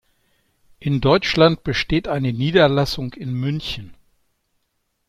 In 0.79 0.99
Deutschland 0.99 1.63
besteht 1.63 2.07
eine 2.07 2.33
Niederlassung 2.33 3.13
in 3.13 3.31
München. 3.33 3.93